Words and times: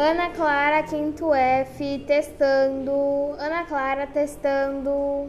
Ana 0.00 0.30
Clara, 0.30 0.84
quinto 0.84 1.34
F, 1.34 2.04
testando. 2.06 3.34
Ana 3.36 3.64
Clara, 3.66 4.06
testando. 4.06 5.26